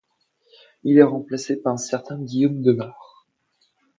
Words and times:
Il 0.83 0.97
est 0.97 1.03
remplacé 1.03 1.57
par 1.61 1.73
un 1.73 1.77
certain 1.77 2.17
Guillaume 2.17 2.63
De 2.63 2.71
Marre. 2.71 3.27